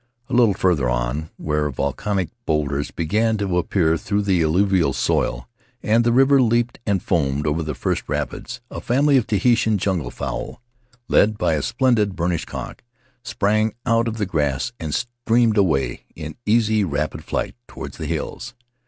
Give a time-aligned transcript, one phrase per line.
[0.29, 5.47] A little farther on, where volcanic bowlders began to appear through the alluvial soil
[5.83, 10.09] and the river leaped and foamed over the first rapids, a family of Tahitian jungle
[10.09, 10.59] fowl,
[11.07, 12.83] led by a splendid burnished cock,
[13.21, 18.55] sprang out of the grass and streamed away, in easy, rapid flight, toward the hills.